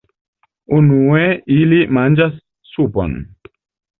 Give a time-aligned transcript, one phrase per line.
[0.77, 1.27] Unue
[1.57, 2.33] ili manĝas
[2.71, 3.13] supon.